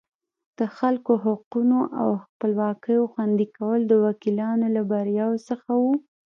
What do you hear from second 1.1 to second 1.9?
حقوقو